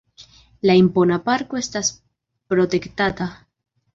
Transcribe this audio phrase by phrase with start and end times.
[0.69, 1.93] La impona parko estas
[2.53, 3.31] protektata.